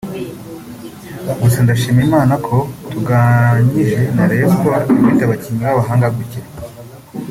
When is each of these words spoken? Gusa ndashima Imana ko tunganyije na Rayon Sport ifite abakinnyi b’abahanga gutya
Gusa 1.41 1.57
ndashima 1.65 1.99
Imana 2.07 2.33
ko 2.45 2.55
tunganyije 2.89 3.99
na 4.15 4.23
Rayon 4.29 4.51
Sport 4.55 4.85
ifite 4.97 5.21
abakinnyi 5.23 5.61
b’abahanga 5.65 6.07
gutya 6.17 6.41